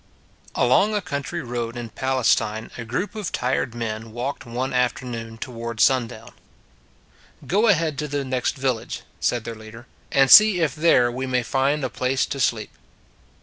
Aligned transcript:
Along 0.55 0.95
a 0.95 0.99
country 1.01 1.43
road 1.43 1.77
in 1.77 1.89
Palestine 1.89 2.71
a 2.75 2.83
group 2.83 3.13
of 3.13 3.31
tired 3.31 3.75
men 3.75 4.13
walked 4.13 4.47
one 4.47 4.73
afternoon 4.73 5.37
toward 5.37 5.79
sundown." 5.79 6.31
Go 7.45 7.67
ahead 7.67 7.99
to 7.99 8.07
the 8.07 8.25
next 8.25 8.55
village," 8.55 9.03
said 9.19 9.43
their 9.43 9.53
Leader," 9.53 9.85
and 10.11 10.31
see 10.31 10.59
if 10.59 10.73
there 10.73 11.11
we 11.11 11.27
may 11.27 11.43
find 11.43 11.83
a 11.83 11.89
place 11.91 12.25
to 12.25 12.39
sleep." 12.39 12.71